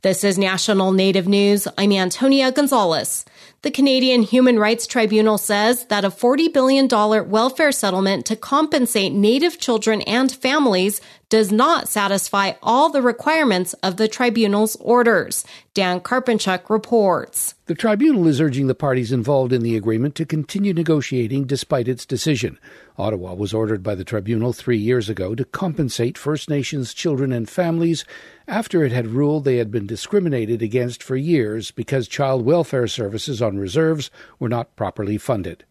This 0.00 0.22
is 0.22 0.38
National 0.38 0.92
Native 0.92 1.26
News. 1.26 1.66
I'm 1.76 1.90
Antonia 1.90 2.52
Gonzalez. 2.52 3.24
The 3.62 3.72
Canadian 3.72 4.22
Human 4.22 4.56
Rights 4.56 4.86
Tribunal 4.86 5.38
says 5.38 5.86
that 5.86 6.04
a 6.04 6.08
$40 6.08 6.52
billion 6.52 6.86
welfare 7.28 7.72
settlement 7.72 8.24
to 8.26 8.36
compensate 8.36 9.12
Native 9.12 9.58
children 9.58 10.02
and 10.02 10.30
families 10.30 11.00
does 11.30 11.50
not 11.50 11.88
satisfy 11.88 12.52
all 12.62 12.90
the 12.90 13.02
requirements 13.02 13.72
of 13.82 13.96
the 13.96 14.06
tribunal's 14.06 14.76
orders. 14.76 15.44
Dan 15.74 15.98
Karpenchuk 15.98 16.70
reports. 16.70 17.54
The 17.68 17.74
tribunal 17.74 18.26
is 18.26 18.40
urging 18.40 18.66
the 18.66 18.74
parties 18.74 19.12
involved 19.12 19.52
in 19.52 19.60
the 19.60 19.76
agreement 19.76 20.14
to 20.14 20.24
continue 20.24 20.72
negotiating 20.72 21.44
despite 21.44 21.86
its 21.86 22.06
decision. 22.06 22.58
Ottawa 22.96 23.34
was 23.34 23.52
ordered 23.52 23.82
by 23.82 23.94
the 23.94 24.04
tribunal 24.04 24.54
three 24.54 24.78
years 24.78 25.10
ago 25.10 25.34
to 25.34 25.44
compensate 25.44 26.16
First 26.16 26.48
Nations 26.48 26.94
children 26.94 27.30
and 27.30 27.46
families 27.46 28.06
after 28.46 28.84
it 28.84 28.92
had 28.92 29.08
ruled 29.08 29.44
they 29.44 29.58
had 29.58 29.70
been 29.70 29.86
discriminated 29.86 30.62
against 30.62 31.02
for 31.02 31.14
years 31.14 31.70
because 31.70 32.08
child 32.08 32.42
welfare 32.42 32.86
services 32.86 33.42
on 33.42 33.58
reserves 33.58 34.10
were 34.38 34.48
not 34.48 34.74
properly 34.74 35.18
funded. 35.18 35.66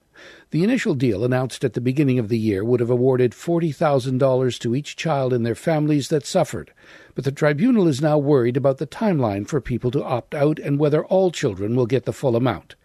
The 0.52 0.64
initial 0.64 0.96
deal 0.96 1.24
announced 1.24 1.64
at 1.64 1.74
the 1.74 1.82
beginning 1.82 2.20
of 2.20 2.30
the 2.30 2.38
year 2.38 2.64
would 2.64 2.80
have 2.80 2.90
awarded 2.90 3.32
$40,000 3.32 4.60
to 4.60 4.76
each 4.76 4.96
child 4.96 5.34
and 5.34 5.46
their 5.46 5.56
families 5.56 6.08
that 6.10 6.26
suffered, 6.26 6.74
but 7.16 7.24
the 7.24 7.32
tribunal 7.32 7.88
is 7.88 8.02
now 8.02 8.18
worried 8.18 8.58
about 8.58 8.78
the 8.78 8.88
timeline 8.88 9.48
for 9.48 9.60
people 9.60 9.92
to 9.92 10.04
opt 10.04 10.34
out 10.34 10.60
and 10.60 10.80
whether 10.80 11.06
all 11.06 11.32
children 11.32 11.76
will 11.76 11.86
get 11.86 12.06
the 12.06 12.14
full 12.14 12.36
amount. 12.36 12.76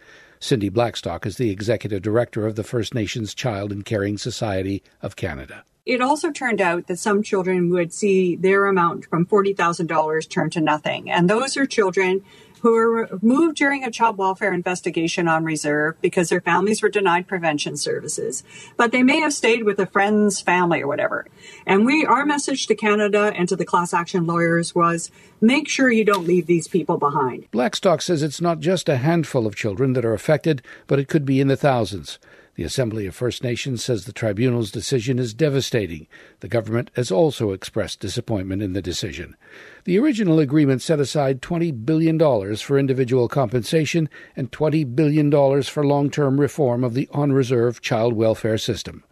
Cindy 0.40 0.68
Blackstock 0.68 1.24
is 1.24 1.36
the 1.36 1.50
executive 1.50 2.02
director 2.02 2.46
of 2.46 2.56
the 2.56 2.64
First 2.64 2.94
Nations 2.94 3.32
Child 3.32 3.70
and 3.70 3.84
Caring 3.84 4.18
Society 4.18 4.82
of 5.00 5.14
Canada. 5.14 5.64
It 5.84 6.00
also 6.00 6.30
turned 6.30 6.60
out 6.60 6.86
that 6.86 6.98
some 6.98 7.22
children 7.22 7.70
would 7.70 7.92
see 7.92 8.36
their 8.36 8.66
amount 8.66 9.06
from 9.06 9.26
$40,000 9.26 10.28
turn 10.28 10.50
to 10.50 10.60
nothing. 10.60 11.10
And 11.10 11.28
those 11.28 11.56
are 11.56 11.66
children 11.66 12.24
who 12.62 12.72
were 12.72 13.08
moved 13.20 13.56
during 13.56 13.84
a 13.84 13.90
child 13.90 14.16
welfare 14.16 14.52
investigation 14.52 15.26
on 15.26 15.44
reserve 15.44 16.00
because 16.00 16.28
their 16.28 16.40
families 16.40 16.80
were 16.80 16.88
denied 16.88 17.26
prevention 17.26 17.76
services. 17.76 18.44
But 18.76 18.92
they 18.92 19.02
may 19.02 19.18
have 19.18 19.34
stayed 19.34 19.64
with 19.64 19.80
a 19.80 19.86
friend's 19.86 20.40
family 20.40 20.80
or 20.80 20.86
whatever. 20.86 21.26
And 21.66 21.84
we, 21.84 22.06
our 22.06 22.24
message 22.24 22.68
to 22.68 22.76
Canada 22.76 23.32
and 23.36 23.48
to 23.48 23.56
the 23.56 23.64
class 23.64 23.92
action 23.92 24.26
lawyers 24.26 24.76
was 24.76 25.10
make 25.40 25.68
sure 25.68 25.90
you 25.90 26.04
don't 26.04 26.26
leave 26.26 26.46
these 26.46 26.68
people 26.68 26.98
behind. 26.98 27.50
Blackstock 27.50 28.00
says 28.00 28.22
it's 28.22 28.40
not 28.40 28.60
just 28.60 28.88
a 28.88 28.96
handful 28.96 29.44
of 29.44 29.56
children 29.56 29.92
that 29.94 30.04
are 30.04 30.14
affected, 30.14 30.62
but 30.86 31.00
it 31.00 31.08
could 31.08 31.24
be 31.24 31.40
in 31.40 31.48
the 31.48 31.56
thousands. 31.56 32.20
The 32.54 32.64
Assembly 32.64 33.06
of 33.06 33.14
First 33.14 33.42
Nations 33.42 33.82
says 33.82 34.04
the 34.04 34.12
tribunal's 34.12 34.70
decision 34.70 35.18
is 35.18 35.32
devastating. 35.32 36.06
The 36.40 36.48
government 36.48 36.90
has 36.96 37.10
also 37.10 37.52
expressed 37.52 38.00
disappointment 38.00 38.62
in 38.62 38.74
the 38.74 38.82
decision. 38.82 39.36
The 39.84 39.98
original 39.98 40.38
agreement 40.38 40.82
set 40.82 41.00
aside 41.00 41.40
$20 41.40 41.86
billion 41.86 42.18
for 42.56 42.78
individual 42.78 43.26
compensation 43.26 44.10
and 44.36 44.52
$20 44.52 44.94
billion 44.94 45.62
for 45.62 45.86
long 45.86 46.10
term 46.10 46.38
reform 46.38 46.84
of 46.84 46.92
the 46.92 47.08
on 47.10 47.32
reserve 47.32 47.80
child 47.80 48.12
welfare 48.12 48.58
system. 48.58 49.02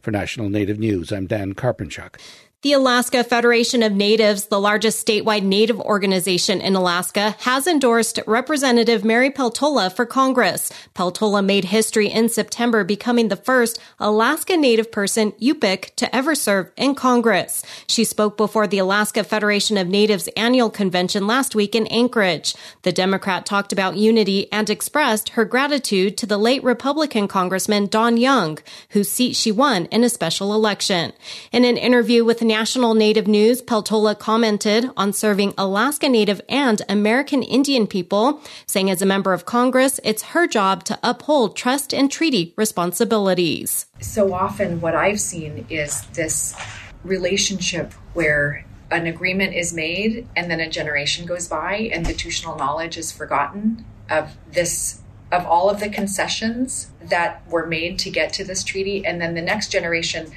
For 0.00 0.10
National 0.10 0.48
Native 0.48 0.78
News, 0.78 1.12
I'm 1.12 1.26
Dan 1.26 1.54
Karpenchuk. 1.54 2.18
The 2.62 2.72
Alaska 2.72 3.22
Federation 3.22 3.82
of 3.82 3.92
Natives, 3.92 4.46
the 4.46 4.58
largest 4.58 5.06
statewide 5.06 5.42
Native 5.42 5.78
organization 5.78 6.62
in 6.62 6.74
Alaska, 6.74 7.36
has 7.40 7.66
endorsed 7.66 8.18
Representative 8.26 9.04
Mary 9.04 9.30
Peltola 9.30 9.94
for 9.94 10.06
Congress. 10.06 10.72
Peltola 10.94 11.44
made 11.44 11.66
history 11.66 12.08
in 12.08 12.30
September, 12.30 12.82
becoming 12.82 13.28
the 13.28 13.36
first 13.36 13.78
Alaska 14.00 14.56
Native 14.56 14.90
person, 14.90 15.32
Yupik, 15.32 15.94
to 15.96 16.16
ever 16.16 16.34
serve 16.34 16.72
in 16.78 16.94
Congress. 16.94 17.62
She 17.88 18.04
spoke 18.04 18.38
before 18.38 18.66
the 18.66 18.78
Alaska 18.78 19.22
Federation 19.22 19.76
of 19.76 19.86
Natives 19.86 20.26
annual 20.34 20.70
convention 20.70 21.26
last 21.26 21.54
week 21.54 21.74
in 21.74 21.86
Anchorage. 21.88 22.54
The 22.82 22.90
Democrat 22.90 23.44
talked 23.44 23.70
about 23.70 23.98
unity 23.98 24.50
and 24.50 24.70
expressed 24.70 25.28
her 25.30 25.44
gratitude 25.44 26.16
to 26.16 26.26
the 26.26 26.38
late 26.38 26.64
Republican 26.64 27.28
Congressman 27.28 27.86
Don 27.86 28.16
Young, 28.16 28.58
whose 28.90 29.10
seat 29.10 29.36
she 29.36 29.52
won 29.52 29.84
in 29.86 30.02
a 30.02 30.08
special 30.08 30.54
election. 30.54 31.12
In 31.52 31.66
an 31.66 31.76
interview 31.76 32.24
with 32.24 32.45
National 32.46 32.94
Native 32.94 33.26
News, 33.26 33.60
Peltola 33.60 34.16
commented 34.16 34.88
on 34.96 35.12
serving 35.12 35.52
Alaska 35.58 36.08
Native 36.08 36.40
and 36.48 36.80
American 36.88 37.42
Indian 37.42 37.86
people, 37.86 38.40
saying 38.66 38.88
as 38.88 39.02
a 39.02 39.06
member 39.06 39.32
of 39.32 39.44
Congress, 39.44 39.98
it's 40.04 40.22
her 40.22 40.46
job 40.46 40.84
to 40.84 40.98
uphold 41.02 41.56
trust 41.56 41.92
and 41.92 42.10
treaty 42.10 42.54
responsibilities. 42.56 43.86
So 44.00 44.32
often, 44.32 44.80
what 44.80 44.94
I've 44.94 45.20
seen 45.20 45.66
is 45.68 46.06
this 46.14 46.54
relationship 47.02 47.92
where 48.14 48.64
an 48.90 49.06
agreement 49.06 49.54
is 49.54 49.74
made 49.74 50.28
and 50.36 50.48
then 50.48 50.60
a 50.60 50.70
generation 50.70 51.26
goes 51.26 51.48
by, 51.48 51.90
and 51.92 52.06
institutional 52.06 52.56
knowledge 52.56 52.96
is 52.96 53.10
forgotten 53.10 53.84
of 54.08 54.36
this 54.50 55.00
of 55.32 55.44
all 55.44 55.68
of 55.68 55.80
the 55.80 55.88
concessions 55.88 56.88
that 57.02 57.42
were 57.50 57.66
made 57.66 57.98
to 57.98 58.10
get 58.10 58.32
to 58.32 58.44
this 58.44 58.62
treaty 58.62 59.04
and 59.04 59.20
then 59.20 59.34
the 59.34 59.42
next 59.42 59.72
generation 59.72 60.30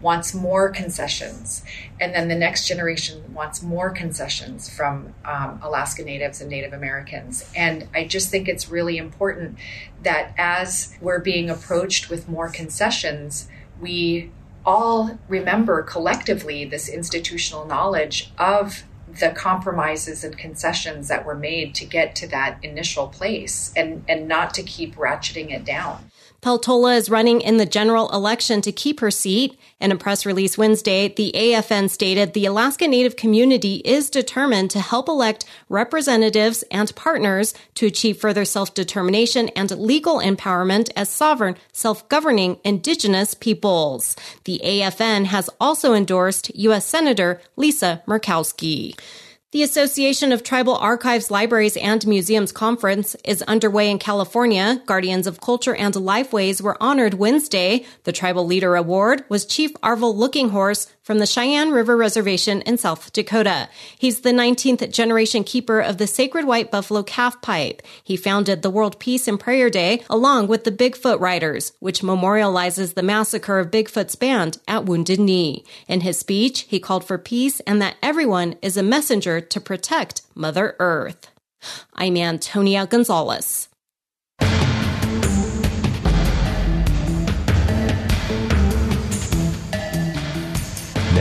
wants 0.00 0.32
more 0.34 0.70
concessions. 0.70 1.62
And 2.00 2.14
then 2.14 2.28
the 2.28 2.34
next 2.34 2.66
generation 2.66 3.34
wants 3.34 3.62
more 3.62 3.90
concessions 3.90 4.68
from 4.68 5.14
um, 5.24 5.60
Alaska 5.62 6.02
Natives 6.02 6.40
and 6.40 6.48
Native 6.48 6.72
Americans. 6.72 7.50
And 7.54 7.88
I 7.94 8.04
just 8.04 8.30
think 8.30 8.48
it's 8.48 8.70
really 8.70 8.96
important 8.96 9.58
that 10.02 10.32
as 10.38 10.96
we're 11.00 11.18
being 11.18 11.50
approached 11.50 12.08
with 12.08 12.28
more 12.28 12.48
concessions, 12.48 13.48
we 13.80 14.30
all 14.64 15.18
remember 15.28 15.82
collectively 15.82 16.64
this 16.64 16.88
institutional 16.88 17.66
knowledge 17.66 18.32
of 18.38 18.84
the 19.18 19.30
compromises 19.30 20.22
and 20.22 20.36
concessions 20.38 21.08
that 21.08 21.24
were 21.24 21.34
made 21.34 21.74
to 21.74 21.84
get 21.84 22.14
to 22.14 22.28
that 22.28 22.58
initial 22.62 23.08
place 23.08 23.72
and, 23.74 24.04
and 24.08 24.28
not 24.28 24.54
to 24.54 24.62
keep 24.62 24.94
ratcheting 24.96 25.50
it 25.50 25.64
down. 25.64 26.09
Peltola 26.42 26.96
is 26.96 27.10
running 27.10 27.42
in 27.42 27.58
the 27.58 27.66
general 27.66 28.10
election 28.12 28.62
to 28.62 28.72
keep 28.72 29.00
her 29.00 29.10
seat. 29.10 29.58
In 29.78 29.92
a 29.92 29.96
press 29.96 30.24
release 30.24 30.56
Wednesday, 30.56 31.08
the 31.08 31.32
AFN 31.34 31.90
stated 31.90 32.32
the 32.32 32.46
Alaska 32.46 32.88
Native 32.88 33.16
community 33.16 33.76
is 33.84 34.08
determined 34.08 34.70
to 34.70 34.80
help 34.80 35.08
elect 35.08 35.44
representatives 35.68 36.64
and 36.70 36.94
partners 36.96 37.52
to 37.74 37.86
achieve 37.86 38.18
further 38.18 38.46
self-determination 38.46 39.48
and 39.50 39.70
legal 39.72 40.18
empowerment 40.18 40.90
as 40.96 41.10
sovereign, 41.10 41.56
self-governing 41.72 42.58
indigenous 42.64 43.34
peoples. 43.34 44.16
The 44.44 44.62
AFN 44.64 45.26
has 45.26 45.50
also 45.60 45.92
endorsed 45.92 46.54
U.S. 46.54 46.86
Senator 46.86 47.42
Lisa 47.56 48.02
Murkowski. 48.06 48.98
The 49.52 49.64
Association 49.64 50.30
of 50.30 50.44
Tribal 50.44 50.76
Archives, 50.76 51.28
Libraries, 51.28 51.76
and 51.76 52.06
Museums 52.06 52.52
Conference 52.52 53.16
is 53.24 53.42
underway 53.42 53.90
in 53.90 53.98
California. 53.98 54.80
Guardians 54.86 55.26
of 55.26 55.40
Culture 55.40 55.74
and 55.74 55.92
Lifeways 55.92 56.62
were 56.62 56.80
honored 56.80 57.14
Wednesday. 57.14 57.84
The 58.04 58.12
Tribal 58.12 58.46
Leader 58.46 58.76
Award 58.76 59.24
was 59.28 59.44
Chief 59.44 59.72
Arvol 59.82 60.14
Looking 60.14 60.50
Horse 60.50 60.86
from 61.10 61.18
the 61.18 61.26
Cheyenne 61.26 61.72
River 61.72 61.96
Reservation 61.96 62.62
in 62.62 62.78
South 62.78 63.12
Dakota. 63.12 63.68
He's 63.98 64.20
the 64.20 64.30
19th 64.30 64.92
generation 64.92 65.42
keeper 65.42 65.80
of 65.80 65.98
the 65.98 66.06
sacred 66.06 66.44
white 66.44 66.70
buffalo 66.70 67.02
calf 67.02 67.42
pipe. 67.42 67.82
He 68.04 68.16
founded 68.16 68.62
the 68.62 68.70
World 68.70 69.00
Peace 69.00 69.26
and 69.26 69.40
Prayer 69.40 69.68
Day 69.70 70.04
along 70.08 70.46
with 70.46 70.62
the 70.62 70.70
Bigfoot 70.70 71.18
Riders, 71.18 71.72
which 71.80 72.02
memorializes 72.02 72.94
the 72.94 73.02
massacre 73.02 73.58
of 73.58 73.72
Bigfoot's 73.72 74.14
band 74.14 74.58
at 74.68 74.84
Wounded 74.84 75.18
Knee. 75.18 75.64
In 75.88 76.02
his 76.02 76.16
speech, 76.16 76.60
he 76.68 76.78
called 76.78 77.04
for 77.04 77.18
peace 77.18 77.58
and 77.66 77.82
that 77.82 77.96
everyone 78.04 78.54
is 78.62 78.76
a 78.76 78.82
messenger 78.84 79.40
to 79.40 79.60
protect 79.60 80.22
Mother 80.36 80.76
Earth. 80.78 81.26
I'm 81.92 82.16
Antonia 82.16 82.86
Gonzalez. 82.86 83.69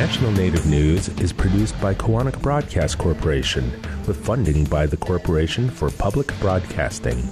National 0.09 0.31
Native 0.31 0.65
News 0.65 1.07
is 1.19 1.31
produced 1.31 1.79
by 1.79 1.93
Koahnic 1.93 2.41
Broadcast 2.41 2.97
Corporation 2.97 3.71
with 4.07 4.25
funding 4.25 4.63
by 4.63 4.87
the 4.87 4.97
Corporation 4.97 5.69
for 5.69 5.91
Public 5.91 6.33
Broadcasting. 6.39 7.29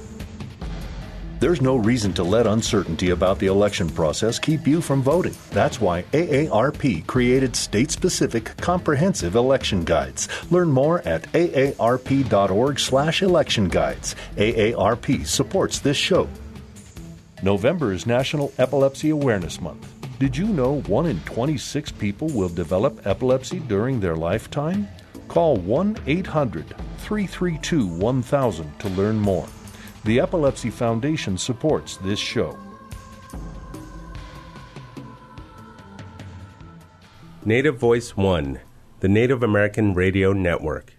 There's 1.40 1.60
no 1.60 1.78
reason 1.78 2.14
to 2.14 2.24
let 2.24 2.46
uncertainty 2.46 3.10
about 3.10 3.40
the 3.40 3.48
election 3.48 3.90
process 3.90 4.38
keep 4.38 4.68
you 4.68 4.80
from 4.80 5.02
voting. 5.02 5.34
That's 5.50 5.82
why 5.82 6.04
AARP 6.14 7.08
created 7.08 7.56
state 7.56 7.90
specific 7.90 8.56
comprehensive 8.58 9.34
election 9.34 9.84
guides. 9.84 10.30
Learn 10.52 10.70
more 10.70 11.00
at 11.00 11.24
aarp.org/slash 11.34 13.24
election 13.24 13.70
guides. 13.70 14.16
AARP 14.36 15.26
supports 15.26 15.80
this 15.80 15.98
show. 15.98 16.30
November 17.42 17.92
is 17.92 18.06
National 18.06 18.54
Epilepsy 18.60 19.10
Awareness 19.10 19.60
Month. 19.60 19.97
Did 20.20 20.36
you 20.36 20.48
know 20.48 20.82
1 20.88 21.06
in 21.06 21.20
26 21.22 21.92
people 21.92 22.28
will 22.30 22.50
develop 22.50 23.06
epilepsy 23.06 23.60
during 23.60 24.00
their 24.00 24.16
lifetime? 24.16 24.88
Call 25.28 25.58
1 25.58 25.96
800 26.08 26.76
332 26.98 27.86
1000 27.86 28.80
to 28.80 28.90
learn 28.90 29.20
more. 29.20 29.48
The 30.06 30.20
Epilepsy 30.20 30.72
Foundation 30.72 31.38
supports 31.38 31.98
this 31.98 32.18
show. 32.18 32.58
Native 37.46 37.78
Voice 37.78 38.18
One, 38.18 38.60
the 39.02 39.08
Native 39.08 39.44
American 39.44 39.94
Radio 39.94 40.34
Network. 40.34 40.97